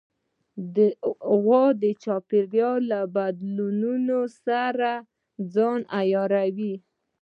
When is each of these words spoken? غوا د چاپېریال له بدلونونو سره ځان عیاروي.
غوا 1.41 1.65
د 1.81 1.83
چاپېریال 2.03 2.79
له 2.91 3.01
بدلونونو 3.15 4.19
سره 4.45 4.91
ځان 5.53 5.79
عیاروي. 5.97 6.75